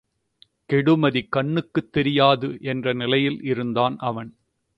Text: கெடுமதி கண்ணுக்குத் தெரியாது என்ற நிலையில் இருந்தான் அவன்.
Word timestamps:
கெடுமதி 0.69 1.27
கண்ணுக்குத் 1.29 1.91
தெரியாது 1.91 2.57
என்ற 2.61 2.93
நிலையில் 2.93 3.39
இருந்தான் 3.43 3.97
அவன். 4.01 4.31